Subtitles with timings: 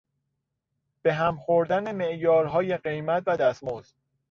[1.01, 3.95] به هم خوردن معیارهای قیمت و دستمزد